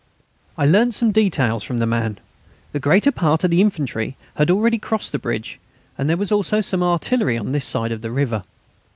[0.57, 2.17] I learnt some details from the man.
[2.71, 5.59] The greater part of the infantry had already crossed the bridge,
[5.95, 8.41] and there was also some artillery on this side of the river.